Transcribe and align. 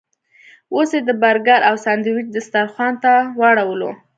اوس 0.73 0.89
یې 0.95 1.01
د 1.07 1.11
برګر 1.21 1.61
او 1.69 1.75
ساندویچ 1.85 2.27
دسترخوان 2.35 2.93
ته 3.03 3.11
واړولو. 3.39 3.91